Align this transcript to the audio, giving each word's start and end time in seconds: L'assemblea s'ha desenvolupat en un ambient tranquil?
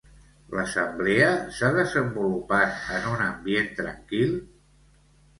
L'assemblea 0.59 1.25
s'ha 1.57 1.67
desenvolupat 1.75 2.79
en 2.99 3.05
un 3.11 3.21
ambient 3.25 3.69
tranquil? 3.81 4.33